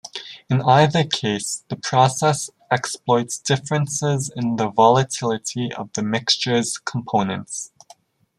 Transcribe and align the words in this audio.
In 0.49 0.63
either 0.63 1.03
case 1.03 1.63
the 1.69 1.75
process 1.75 2.49
exploits 2.71 3.37
differences 3.37 4.31
in 4.35 4.55
the 4.55 4.67
volatility 4.67 5.71
of 5.73 5.93
the 5.93 6.01
mixture's 6.01 6.79
components. 6.79 7.71